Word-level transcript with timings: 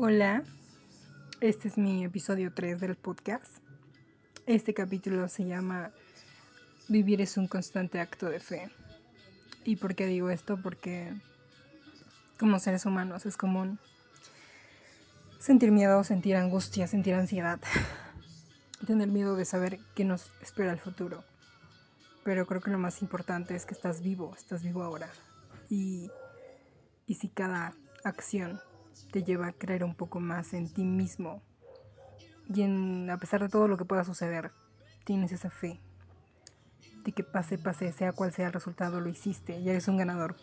Hola, 0.00 0.44
este 1.40 1.66
es 1.66 1.76
mi 1.76 2.04
episodio 2.04 2.52
3 2.54 2.78
del 2.78 2.94
podcast. 2.94 3.50
Este 4.46 4.72
capítulo 4.72 5.26
se 5.26 5.44
llama 5.44 5.90
Vivir 6.86 7.20
es 7.20 7.36
un 7.36 7.48
constante 7.48 7.98
acto 7.98 8.26
de 8.30 8.38
fe. 8.38 8.70
¿Y 9.64 9.74
por 9.74 9.96
qué 9.96 10.06
digo 10.06 10.30
esto? 10.30 10.56
Porque 10.62 11.12
como 12.38 12.60
seres 12.60 12.86
humanos 12.86 13.26
es 13.26 13.36
común 13.36 13.80
sentir 15.40 15.72
miedo, 15.72 16.04
sentir 16.04 16.36
angustia, 16.36 16.86
sentir 16.86 17.14
ansiedad, 17.14 17.58
tener 18.86 19.08
miedo 19.08 19.34
de 19.34 19.46
saber 19.46 19.80
qué 19.96 20.04
nos 20.04 20.30
espera 20.40 20.70
el 20.70 20.78
futuro. 20.78 21.24
Pero 22.22 22.46
creo 22.46 22.60
que 22.60 22.70
lo 22.70 22.78
más 22.78 23.02
importante 23.02 23.56
es 23.56 23.66
que 23.66 23.74
estás 23.74 24.00
vivo, 24.00 24.32
estás 24.36 24.62
vivo 24.62 24.84
ahora. 24.84 25.10
Y, 25.68 26.08
y 27.08 27.14
si 27.14 27.28
cada 27.28 27.74
acción 28.04 28.60
te 29.10 29.22
lleva 29.22 29.48
a 29.48 29.52
creer 29.52 29.84
un 29.84 29.94
poco 29.94 30.20
más 30.20 30.54
en 30.54 30.72
ti 30.72 30.84
mismo 30.84 31.42
y 32.52 32.62
en, 32.62 33.10
a 33.10 33.18
pesar 33.18 33.42
de 33.42 33.48
todo 33.48 33.68
lo 33.68 33.76
que 33.76 33.84
pueda 33.84 34.04
suceder, 34.04 34.52
tienes 35.04 35.32
esa 35.32 35.50
fe 35.50 35.80
de 37.04 37.12
que 37.12 37.22
pase, 37.22 37.58
pase, 37.58 37.92
sea 37.92 38.12
cual 38.12 38.32
sea 38.32 38.46
el 38.46 38.52
resultado, 38.52 39.00
lo 39.00 39.08
hiciste 39.08 39.58
y 39.58 39.68
eres 39.68 39.88
un 39.88 39.96
ganador. 39.96 40.36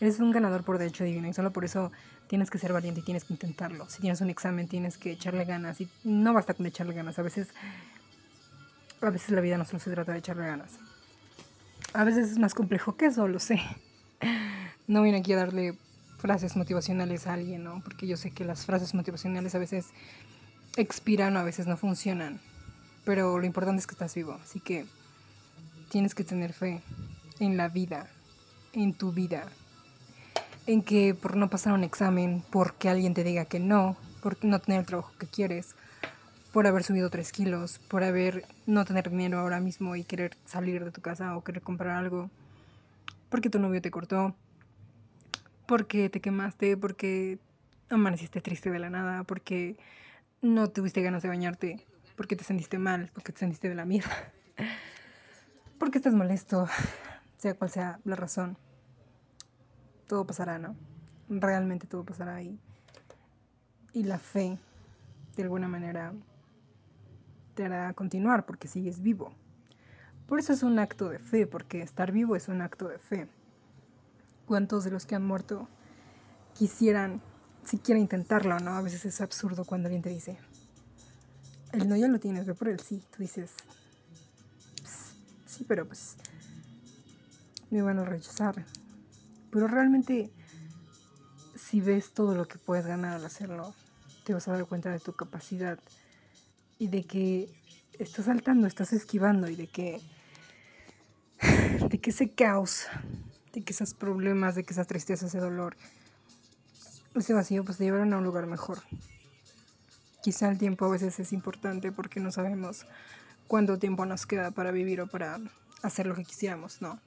Eres 0.00 0.18
un 0.18 0.30
ganador 0.30 0.64
por 0.64 0.78
derecho 0.78 1.04
divino 1.04 1.28
y 1.28 1.34
solo 1.34 1.52
por 1.52 1.64
eso 1.64 1.92
tienes 2.26 2.50
que 2.50 2.58
ser 2.58 2.72
valiente 2.72 3.00
y 3.00 3.02
tienes 3.02 3.24
que 3.24 3.34
intentarlo. 3.34 3.88
Si 3.88 4.00
tienes 4.00 4.20
un 4.22 4.30
examen, 4.30 4.66
tienes 4.66 4.96
que 4.96 5.12
echarle 5.12 5.44
ganas 5.44 5.80
y 5.80 5.90
no 6.04 6.32
basta 6.32 6.54
con 6.54 6.64
echarle 6.64 6.94
ganas. 6.94 7.18
A 7.18 7.22
veces, 7.22 7.48
a 9.02 9.10
veces 9.10 9.30
la 9.30 9.42
vida 9.42 9.58
no 9.58 9.66
solo 9.66 9.78
se 9.78 9.90
trata 9.90 10.12
de 10.12 10.18
echarle 10.18 10.46
ganas. 10.46 10.78
A 11.92 12.04
veces 12.04 12.30
es 12.30 12.38
más 12.38 12.54
complejo 12.54 12.96
que 12.96 13.06
eso, 13.06 13.28
lo 13.28 13.38
sé. 13.38 13.60
No 14.86 15.02
vine 15.02 15.18
aquí 15.18 15.32
a 15.34 15.36
darle 15.36 15.78
frases 16.20 16.56
motivacionales 16.56 17.26
a 17.26 17.34
alguien, 17.34 17.64
¿no? 17.64 17.80
Porque 17.82 18.06
yo 18.06 18.16
sé 18.16 18.30
que 18.30 18.44
las 18.44 18.66
frases 18.66 18.94
motivacionales 18.94 19.54
a 19.54 19.58
veces 19.58 19.86
expiran 20.76 21.36
o 21.36 21.40
a 21.40 21.44
veces 21.44 21.66
no 21.66 21.76
funcionan. 21.76 22.40
Pero 23.04 23.38
lo 23.38 23.46
importante 23.46 23.80
es 23.80 23.86
que 23.86 23.94
estás 23.94 24.14
vivo. 24.14 24.38
Así 24.42 24.60
que 24.60 24.86
tienes 25.90 26.14
que 26.14 26.22
tener 26.22 26.52
fe 26.52 26.82
en 27.40 27.56
la 27.56 27.68
vida, 27.68 28.08
en 28.72 28.94
tu 28.94 29.12
vida. 29.12 29.46
En 30.66 30.82
que 30.82 31.14
por 31.14 31.36
no 31.36 31.48
pasar 31.48 31.72
un 31.72 31.84
examen, 31.84 32.44
porque 32.50 32.88
alguien 32.88 33.14
te 33.14 33.24
diga 33.24 33.46
que 33.46 33.58
no, 33.58 33.96
por 34.22 34.44
no 34.44 34.60
tener 34.60 34.80
el 34.80 34.86
trabajo 34.86 35.12
que 35.18 35.26
quieres, 35.26 35.74
por 36.52 36.66
haber 36.66 36.84
subido 36.84 37.10
tres 37.10 37.32
kilos, 37.32 37.80
por 37.88 38.04
haber 38.04 38.44
no 38.66 38.84
tener 38.84 39.10
dinero 39.10 39.38
ahora 39.38 39.60
mismo 39.60 39.96
y 39.96 40.04
querer 40.04 40.36
salir 40.44 40.84
de 40.84 40.90
tu 40.90 41.00
casa 41.00 41.36
o 41.36 41.42
querer 41.42 41.62
comprar 41.62 41.96
algo, 41.96 42.28
porque 43.30 43.50
tu 43.50 43.58
novio 43.58 43.80
te 43.80 43.90
cortó, 43.90 44.34
porque 45.70 46.10
te 46.10 46.20
quemaste, 46.20 46.76
porque 46.76 47.38
amaneciste 47.90 48.40
triste 48.40 48.72
de 48.72 48.80
la 48.80 48.90
nada, 48.90 49.22
porque 49.22 49.76
no 50.42 50.66
tuviste 50.66 51.00
ganas 51.00 51.22
de 51.22 51.28
bañarte, 51.28 51.86
porque 52.16 52.34
te 52.34 52.42
sentiste 52.42 52.76
mal, 52.80 53.08
porque 53.14 53.30
te 53.30 53.38
sentiste 53.38 53.68
de 53.68 53.76
la 53.76 53.84
mierda, 53.84 54.32
porque 55.78 55.98
estás 55.98 56.12
molesto, 56.12 56.66
sea 57.38 57.54
cual 57.54 57.70
sea 57.70 58.00
la 58.02 58.16
razón. 58.16 58.58
Todo 60.08 60.26
pasará, 60.26 60.58
¿no? 60.58 60.74
Realmente 61.28 61.86
todo 61.86 62.02
pasará 62.04 62.42
y, 62.42 62.58
y 63.92 64.02
la 64.02 64.18
fe, 64.18 64.58
de 65.36 65.42
alguna 65.44 65.68
manera, 65.68 66.12
te 67.54 67.66
hará 67.66 67.92
continuar 67.92 68.44
porque 68.44 68.66
sigues 68.66 69.02
vivo. 69.02 69.32
Por 70.26 70.40
eso 70.40 70.52
es 70.52 70.64
un 70.64 70.80
acto 70.80 71.08
de 71.08 71.20
fe, 71.20 71.46
porque 71.46 71.80
estar 71.80 72.10
vivo 72.10 72.34
es 72.34 72.48
un 72.48 72.60
acto 72.60 72.88
de 72.88 72.98
fe 72.98 73.28
cuántos 74.50 74.82
de 74.82 74.90
los 74.90 75.06
que 75.06 75.14
han 75.14 75.24
muerto 75.24 75.68
quisieran 76.58 77.22
siquiera 77.64 78.00
intentarlo, 78.00 78.58
¿no? 78.58 78.72
A 78.72 78.82
veces 78.82 79.04
es 79.04 79.20
absurdo 79.20 79.64
cuando 79.64 79.86
alguien 79.86 80.02
te 80.02 80.10
dice, 80.10 80.38
el 81.70 81.88
no 81.88 81.94
ya 81.94 82.08
lo 82.08 82.18
tienes, 82.18 82.46
ve 82.46 82.54
por 82.54 82.68
el 82.68 82.80
sí. 82.80 83.00
Tú 83.12 83.22
dices, 83.22 83.52
sí, 85.46 85.64
pero 85.68 85.86
pues 85.86 86.16
me 87.70 87.80
van 87.80 88.00
a 88.00 88.04
rechazar. 88.04 88.66
Pero 89.52 89.68
realmente, 89.68 90.32
si 91.54 91.80
ves 91.80 92.12
todo 92.12 92.34
lo 92.34 92.48
que 92.48 92.58
puedes 92.58 92.84
ganar 92.84 93.14
al 93.14 93.24
hacerlo, 93.24 93.72
te 94.24 94.34
vas 94.34 94.48
a 94.48 94.52
dar 94.54 94.66
cuenta 94.66 94.90
de 94.90 94.98
tu 94.98 95.12
capacidad 95.12 95.78
y 96.76 96.88
de 96.88 97.04
que 97.04 97.48
estás 98.00 98.24
saltando, 98.24 98.66
estás 98.66 98.92
esquivando 98.92 99.48
y 99.48 99.54
de 99.54 99.68
que, 99.68 100.00
de 101.88 102.00
que 102.00 102.10
ese 102.10 102.32
caos 102.32 102.88
de 103.52 103.62
que 103.62 103.72
esos 103.72 103.94
problemas, 103.94 104.54
de 104.54 104.64
que 104.64 104.72
esa 104.72 104.84
tristeza, 104.84 105.26
ese 105.26 105.38
dolor, 105.38 105.76
ese 107.14 107.34
vacío, 107.34 107.64
pues 107.64 107.78
te 107.78 107.84
llevaron 107.84 108.12
a 108.12 108.18
un 108.18 108.24
lugar 108.24 108.46
mejor. 108.46 108.78
Quizá 110.22 110.50
el 110.50 110.58
tiempo 110.58 110.84
a 110.84 110.90
veces 110.90 111.18
es 111.18 111.32
importante 111.32 111.92
porque 111.92 112.20
no 112.20 112.30
sabemos 112.30 112.86
cuánto 113.48 113.78
tiempo 113.78 114.06
nos 114.06 114.26
queda 114.26 114.50
para 114.50 114.70
vivir 114.70 115.00
o 115.00 115.06
para 115.06 115.40
hacer 115.82 116.06
lo 116.06 116.14
que 116.14 116.24
quisiéramos, 116.24 116.82
¿no? 116.82 117.00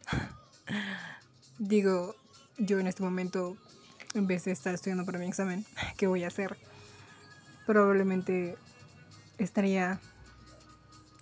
Digo, 1.60 2.16
yo 2.58 2.80
en 2.80 2.88
este 2.88 3.04
momento, 3.04 3.56
en 4.14 4.28
vez 4.28 4.46
de 4.46 4.52
estar 4.52 4.74
estudiando 4.74 5.06
para 5.06 5.20
mi 5.20 5.28
examen, 5.28 5.66
¿qué 5.98 6.08
voy 6.08 6.24
a 6.24 6.28
hacer? 6.28 6.58
Probablemente 7.66 8.58
estaría 9.38 10.02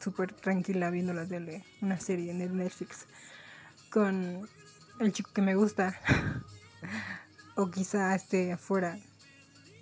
súper 0.02 0.34
tranquila 0.34 0.90
viendo 0.90 1.14
la 1.14 1.26
tele, 1.28 1.64
una 1.82 2.00
serie 2.00 2.32
en 2.32 2.58
Netflix, 2.58 3.06
con 3.92 4.50
el 5.06 5.14
chico 5.14 5.32
que 5.34 5.42
me 5.42 5.56
gusta. 5.56 6.00
o 7.56 7.70
quizá 7.70 8.16
esté 8.16 8.54
afuera, 8.54 8.98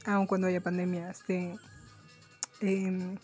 aun 0.06 0.28
cuando 0.28 0.48
haya 0.48 0.62
pandemia, 0.62 1.12
esté 1.12 1.56
em, 2.62 3.18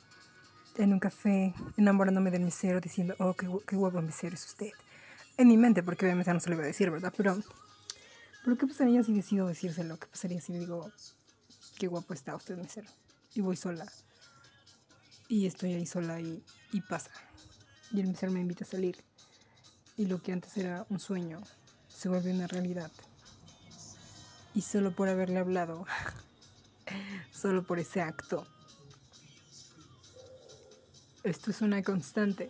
en 0.77 0.93
un 0.93 0.99
café 0.99 1.53
enamorándome 1.77 2.31
del 2.31 2.43
mesero 2.43 2.79
diciendo, 2.79 3.15
oh, 3.19 3.33
qué, 3.33 3.47
qué 3.67 3.75
guapo 3.75 4.01
mesero 4.01 4.35
es 4.35 4.45
usted. 4.45 4.71
En 5.37 5.47
mi 5.47 5.57
mente, 5.57 5.83
porque 5.83 6.05
obviamente 6.05 6.33
no 6.33 6.39
se 6.39 6.49
lo 6.49 6.55
iba 6.55 6.63
a 6.63 6.67
decir, 6.67 6.89
¿verdad? 6.91 7.13
Pero, 7.17 7.37
pero 8.43 8.57
¿qué 8.57 8.67
pasaría 8.67 9.03
si 9.03 9.13
decido 9.13 9.47
decírselo? 9.47 9.97
¿Qué 9.97 10.07
pasaría 10.07 10.39
si 10.39 10.53
digo, 10.53 10.91
qué 11.77 11.87
guapo 11.87 12.13
está 12.13 12.35
usted 12.35 12.57
mesero? 12.57 12.87
Y 13.33 13.41
voy 13.41 13.57
sola. 13.57 13.85
Y 15.27 15.47
estoy 15.47 15.73
ahí 15.73 15.85
sola 15.85 16.21
y, 16.21 16.43
pasa. 16.87 17.09
Y 17.91 17.99
el 17.99 18.07
mesero 18.07 18.31
me 18.31 18.39
invita 18.39 18.63
a 18.63 18.67
salir. 18.67 18.97
Y 19.97 20.05
lo 20.05 20.21
que 20.21 20.31
antes 20.31 20.55
era 20.57 20.85
un 20.89 20.99
sueño 20.99 21.41
se 21.95 22.09
vuelve 22.09 22.31
una 22.31 22.47
realidad. 22.47 22.91
Y 24.53 24.61
solo 24.61 24.91
por 24.91 25.09
haberle 25.09 25.39
hablado, 25.39 25.85
solo 27.31 27.63
por 27.63 27.79
ese 27.79 28.01
acto, 28.01 28.45
esto 31.23 31.51
es 31.51 31.61
una 31.61 31.81
constante. 31.83 32.49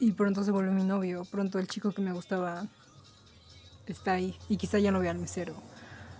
Y 0.00 0.12
pronto 0.12 0.44
se 0.44 0.52
vuelve 0.52 0.70
mi 0.70 0.84
novio, 0.84 1.24
pronto 1.24 1.58
el 1.58 1.66
chico 1.66 1.92
que 1.92 2.02
me 2.02 2.12
gustaba 2.12 2.66
está 3.86 4.12
ahí. 4.12 4.36
Y 4.48 4.56
quizá 4.56 4.78
ya 4.78 4.92
no 4.92 5.00
vea 5.00 5.10
al 5.10 5.18
mesero. 5.18 5.54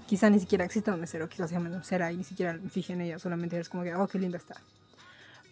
Quizá 0.06 0.30
ni 0.30 0.41
siquiera 0.41 0.65
exista 0.65 0.94
un 0.94 1.00
mesero, 1.00 1.28
quizás 1.28 1.50
sea 1.50 1.60
mesera 1.60 2.10
y 2.10 2.16
ni 2.16 2.25
siquiera 2.25 2.54
me 2.54 2.70
fije 2.70 2.94
en 2.94 3.03
ella, 3.03 3.19
solamente 3.19 3.60
es 3.60 3.69
como 3.69 3.82
que, 3.82 3.94
oh, 3.94 4.09
qué 4.09 4.19
linda 4.19 4.38
está. 4.38 4.56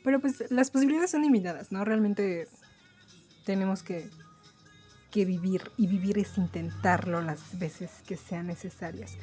Pero 0.03 0.19
pues 0.19 0.51
las 0.51 0.71
posibilidades 0.71 1.11
son 1.11 1.23
limitadas, 1.23 1.71
¿no? 1.73 1.85
Realmente 1.85 2.49
tenemos 3.45 3.83
que 3.83 4.09
que 5.11 5.25
vivir 5.25 5.71
y 5.77 5.87
vivir 5.87 6.19
es 6.19 6.37
intentarlo 6.39 7.21
las 7.23 7.59
veces 7.59 7.91
que 8.07 8.17
sean 8.17 8.47
necesarias, 8.47 9.17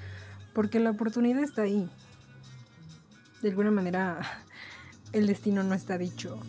porque 0.53 0.79
la 0.79 0.91
oportunidad 0.91 1.43
está 1.43 1.63
ahí. 1.63 1.89
De 3.41 3.49
alguna 3.49 3.71
manera, 3.71 4.19
el 5.13 5.27
destino 5.27 5.63
no 5.63 5.75
está 5.75 5.97
dicho, 5.97 6.39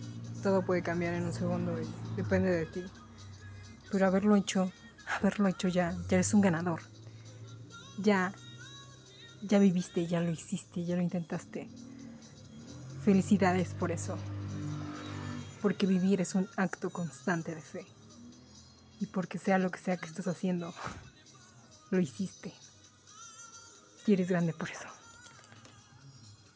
todo 0.42 0.62
puede 0.62 0.82
cambiar 0.82 1.14
en 1.14 1.24
un 1.24 1.32
segundo 1.32 1.80
y 1.80 1.86
depende 2.16 2.50
de 2.50 2.66
ti. 2.66 2.84
Pero 3.90 4.06
haberlo 4.06 4.36
hecho, 4.36 4.72
haberlo 5.18 5.48
hecho 5.48 5.68
ya, 5.68 5.92
ya 6.08 6.16
eres 6.16 6.34
un 6.34 6.40
ganador. 6.40 6.80
Ya, 7.98 8.32
ya 9.42 9.58
viviste, 9.58 10.06
ya 10.06 10.20
lo 10.20 10.30
hiciste, 10.30 10.84
ya 10.84 10.96
lo 10.96 11.02
intentaste. 11.02 11.68
Felicidades 13.04 13.74
por 13.74 13.92
eso. 13.92 14.16
Porque 15.62 15.86
vivir 15.86 16.20
es 16.20 16.34
un 16.34 16.48
acto 16.56 16.90
constante 16.90 17.54
de 17.54 17.62
fe 17.62 17.93
y 19.00 19.06
porque 19.06 19.38
sea 19.38 19.58
lo 19.58 19.70
que 19.70 19.78
sea 19.78 19.96
que 19.96 20.06
estás 20.06 20.26
haciendo, 20.26 20.74
lo 21.90 22.00
hiciste. 22.00 22.52
Y 24.06 24.12
eres 24.12 24.28
grande 24.28 24.52
por 24.52 24.70
eso. 24.70 24.88